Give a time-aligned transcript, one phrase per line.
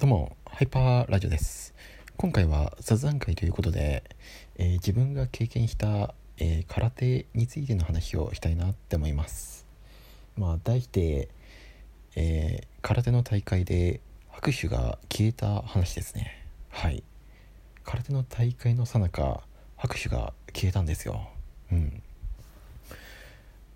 [0.00, 1.74] どうも、ハイパーラジオです。
[2.16, 4.04] 今回は雑談会ということで、
[4.56, 9.66] えー、自分が経験した、えー、空手についての話をしたいなって思います。
[10.36, 11.28] まあ、題して、
[12.14, 14.00] えー、空手の大会で
[14.30, 16.46] 拍手が消えた話ですね。
[16.68, 17.02] はい。
[17.82, 19.42] 空手の大会のさなか、
[19.76, 21.28] 拍手が消えたんですよ。
[21.72, 22.02] うん。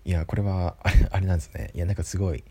[0.05, 0.77] いや、これは、
[1.11, 1.71] あれなんですね。
[1.75, 2.45] いや、なんかすごい、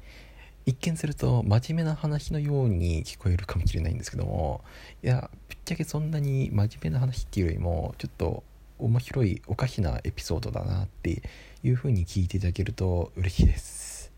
[0.64, 4.62] 一見すると真面目な話のように聞こえるかもしれないんですけども
[5.02, 8.44] いやぶっちゃけそんなに真面目な話っていうよりもちょっと
[8.78, 11.22] 面白いおかしなエピソードだなって
[11.62, 14.12] いう風に聞いていただけると嬉しいです。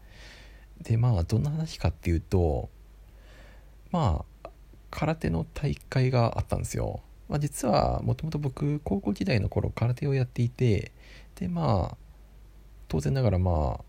[0.83, 2.69] でまあどんな話かっていうと
[3.91, 4.51] まあ
[4.91, 10.93] 空手の大会があったんですよ、まあ、実はもともと僕高校時代の頃空手をやっていて
[11.37, 11.97] でまあ
[12.89, 13.85] 当然ながらまあ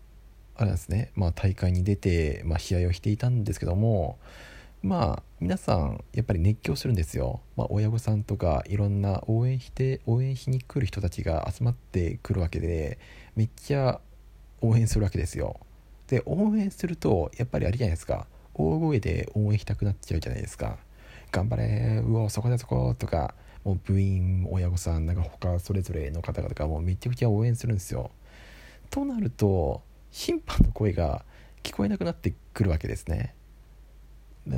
[0.58, 4.18] あれですね、まあ、大会に出て、まあ、試合をしていたんですけども
[4.82, 12.98] まあ皆さんやっぱり熱狂するんですよ、まあ、親御さんとかいろんな応援して応援しに来る人たちが集まってくるわけで
[13.34, 14.00] めっちゃ
[14.60, 15.60] 応援するわけですよ。
[16.06, 18.26] で応援するとやっぱりあれじゃないですか。
[18.54, 20.78] 大声で応援したくなっちゃうじゃないですか。
[21.32, 23.34] 頑張れうおそこだそことか。
[23.64, 28.10] もう部員親御さんなんか他それぞれの方々がもうめちゃくちゃ応援するんですよ。
[28.90, 31.24] となると審判の声が
[31.62, 33.34] 聞こえなくなってくるわけですね。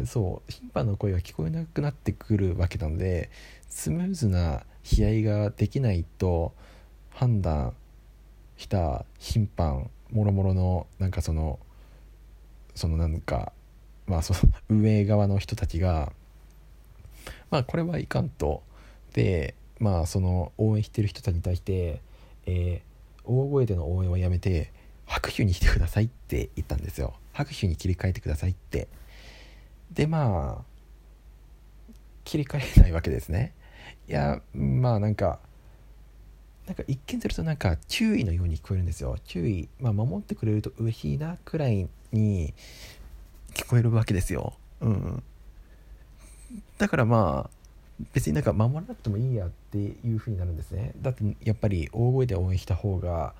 [0.06, 3.30] そう審判の声が聞こえなくなってくるわけなので
[3.68, 6.52] スムーズな試合ができないと
[7.10, 7.74] 判断
[8.58, 11.58] した審判もろもろのなんかその
[12.74, 13.52] そのなんか
[14.06, 16.12] まあその 運営側の人たちが
[17.50, 18.62] まあこれはいかんと。
[19.14, 22.02] でまあその応援してる人たちに対して、
[22.46, 24.70] えー、大声での応援はやめて
[25.08, 27.14] 拍手にしてくださいって言ったんですよ。
[27.32, 28.88] 拍手に切り替えてくださいって。
[29.92, 30.64] でまあ
[32.24, 33.54] 切り替えないわけですね。
[34.06, 35.40] いやまあなんか
[36.66, 39.16] なんか一見するとなんか注意のように聞こえるんですよ。
[39.24, 42.52] 注意まあ守ってくれると嬉しいなくらいに
[43.54, 44.52] 聞こえるわけですよ。
[44.80, 45.22] うん。
[46.76, 47.58] だからまあ
[48.12, 50.92] 別になんか守らなくてもいいやっていう風になるんですね。
[51.00, 53.32] だってやっぱり大声で応援した方が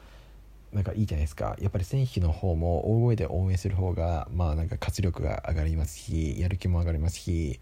[0.73, 1.57] なんかいいじゃないですか。
[1.61, 7.61] やっぱり選手の方も大声で応援する方がまあなんか活力が上がりますしやる気も上がりますし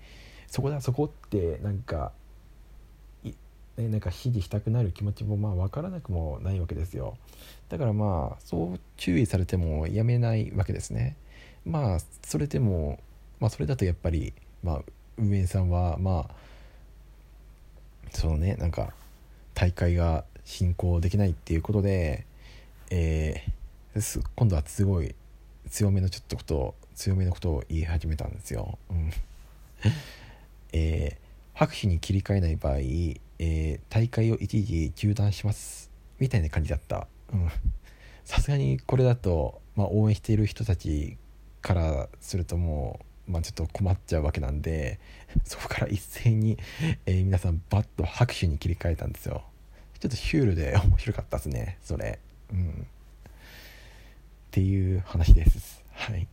[0.48, 2.12] そこだそこってなんか
[3.76, 7.18] ね、なんか支持したくなる気持ちもまあ分からなくもないわけですよ。
[7.68, 11.16] だからまあそう注意されてもやめないわけですね。
[11.64, 12.98] まあそれでも
[13.38, 14.82] まあそれだとやっぱりまあ
[15.18, 16.34] 運営さんはまあ
[18.12, 18.94] そのねなんか
[19.54, 22.24] 大会が進行できないっていうことで
[22.90, 25.14] えー、今度はすごい
[25.70, 28.78] 強めのちょっとこと強めのことを言い始めたんですよ。
[28.90, 29.10] うん、
[30.72, 37.06] えー、拍手に切り替えない場合、えー、大会を一時中断しますみたいな感じだった。
[38.24, 41.16] さすがにこれだと、まあ、応援している人たち
[41.62, 44.98] からするともう、まあ、ちょっと困っちゃうわけなんで
[45.44, 46.58] そこから一斉に、
[47.06, 49.42] えー、皆さんバッと拍手に切り替えたんですよ。
[50.00, 52.18] ちょっとシュールで面白かったですねそれ。
[52.52, 52.74] うん、っ
[54.50, 55.84] ていう話です。
[55.92, 56.22] はい。
[56.22, 56.26] い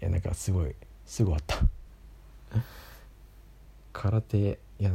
[0.00, 0.74] やなんかすごい
[1.06, 1.58] すごかった。
[3.92, 4.90] 空手いや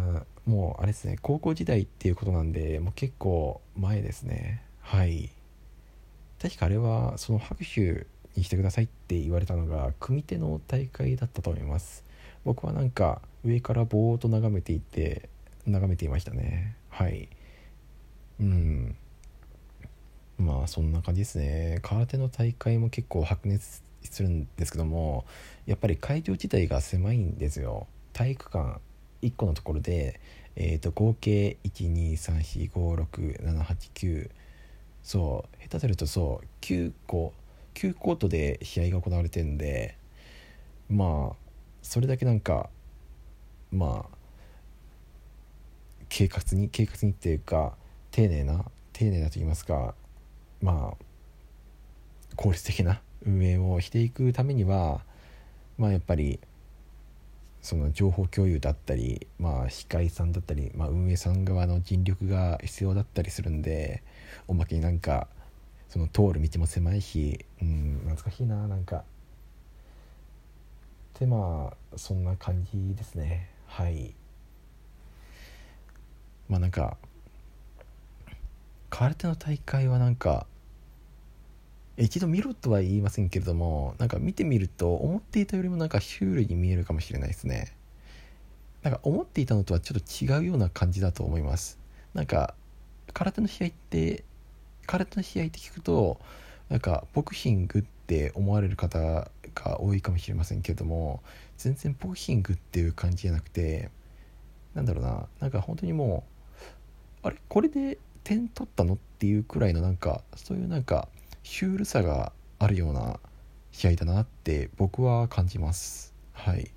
[0.46, 1.18] もうあれですね。
[1.22, 4.64] 高校時代っていうことなんでもう結構前ですね。
[4.82, 5.30] はい。
[6.42, 12.04] 確かあれはその拍手にしてくださいって言われたのが組手の大会だったと思います。
[12.44, 15.30] 僕はなんか上からぼーっと眺めていて
[15.66, 16.76] 眺めていましたね。
[16.90, 17.30] はい。
[18.40, 18.96] うん。
[20.62, 21.80] まあそんな感じですね。
[21.82, 25.26] 空手の大会も結構白熱するんですけども
[25.66, 27.88] やっぱり会場自体が狭いんですよ。
[28.14, 28.80] 体育館
[29.24, 30.20] 1個のところで、
[30.56, 34.30] えー、と合計123456789
[35.02, 37.34] そう下手するとそう9個
[37.74, 39.98] 9コートで試合が行われてるんで
[40.90, 41.38] まあ
[41.82, 42.70] それだけなんか
[43.72, 44.18] まあ
[46.08, 47.76] 計画に計画にっていうか
[48.12, 49.96] 丁寧な丁寧だと言いますか
[50.62, 51.06] まあ
[52.36, 55.02] 効率的な運営をしていくためには
[55.78, 56.40] まあやっぱり
[57.62, 64.02] その情報共有だったり、まあ、司会さんだったり、まあ、運営さん側の尽力が必要だったりするんで
[64.48, 65.28] おまけになんか
[65.90, 69.04] その通る道も狭いし、うん、懐かしいななんか。
[71.20, 73.50] でまあそんな感じですね。
[73.68, 74.16] はい。
[76.50, 76.98] まあなんか
[78.90, 80.48] 空手の大会はなんか
[81.98, 87.74] 一度見ろとは言いませんけれどもなんか見てみると思っていたよりもなんかシュールに見えるかもしれないですね。
[88.82, 91.78] なんか思っていたのとはちょっと違うような感じだと思います。
[92.14, 92.56] なんか
[93.14, 94.24] 空手の試合って
[94.88, 96.20] 空手の試合って聞くと
[96.70, 99.00] なんかボクシングって思われる方
[99.54, 101.22] が多いかもしれませんけれども
[101.58, 103.90] 全然ボクシングっていう感じじゃなくて
[104.74, 106.24] なんだろうななんか本当にも
[107.24, 107.36] うあれ？
[107.48, 108.96] これで点取ったの？
[108.96, 111.08] っていうくらいのなんかそういうなんか
[111.44, 113.20] シュールさがあるような
[113.72, 116.14] 試合だなって僕は感じます。
[116.34, 116.72] はい。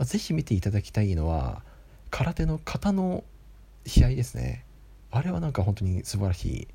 [0.00, 1.62] 是非見ていただきたいのは
[2.10, 3.24] 空手の型の
[3.86, 4.64] 試合ですね。
[5.10, 6.68] あれはなんか本当に素晴らしい。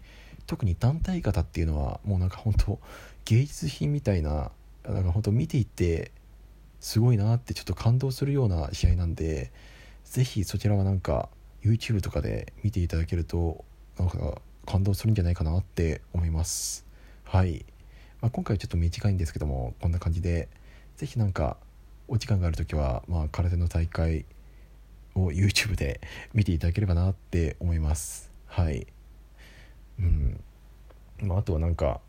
[0.47, 2.79] 特に団体型っていうのはもうなんか本当
[3.25, 4.51] 芸術品みたいな
[4.87, 6.11] なんか本当見ていて
[6.79, 9.51] すごいなってちょっと感動するような試合なんで
[10.03, 11.29] 是非そちらはなんか
[11.63, 13.65] YouTube とかで見ていただけると
[13.97, 16.84] なんか感動するんじゃないかなって思います。
[17.25, 17.65] はい、
[18.21, 20.47] まあ、今回はちょっと短いんですけどもこんな感じで
[20.95, 21.57] 是非なんか
[22.07, 24.25] お時間がある時は、まあ、空手の大会
[25.15, 25.99] を YouTube で
[26.33, 28.31] 見ていただければなって思います。
[28.45, 28.87] はい。
[29.99, 30.39] うん。
[31.23, 31.99] まあ、あとはなんか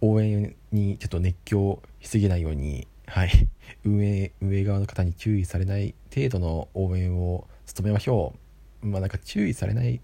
[0.00, 3.30] 応援にちょっと熱狂しすぎないように、はい、
[3.84, 8.34] 運営運営側の方に注意されない程度の応援を努めましょ
[8.82, 8.86] う。
[8.86, 10.00] まあなんか注意されない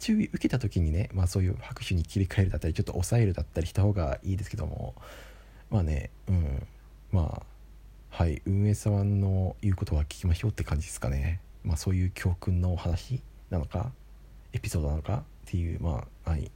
[0.00, 4.94] 注意受けた時にね、まあ、そういう拍手に切り替えるだったりちょっと抑えるだったりした方がいいですけども
[5.70, 6.66] まあねうん
[7.12, 7.42] まあ
[8.10, 11.40] はい運営さんの言うことは聞きましょうって感じですかね。
[11.62, 13.20] まあそういう教訓のお話
[13.50, 13.92] なのか
[14.52, 16.50] エピソードなのかっていうまあはい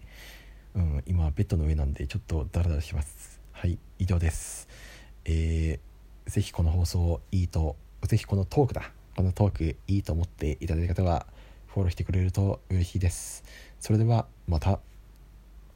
[0.74, 3.40] うん、今ベッドの上なんでちょっとダラダラします。
[3.52, 4.68] はい以上です。
[5.24, 8.90] えー、ぜひこの放送いいとぜひこのトークだ。
[9.14, 11.26] このトークいいと思っていただいた方は
[11.74, 13.42] フォローしてくれると嬉しいです。
[13.80, 14.93] それではまた。